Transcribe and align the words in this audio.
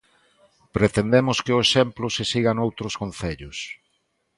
Pretendemos 0.75 1.37
que 1.45 1.53
o 1.57 1.61
exemplo 1.65 2.05
se 2.15 2.23
siga 2.31 2.51
noutros 2.57 2.93
concellos. 3.01 3.57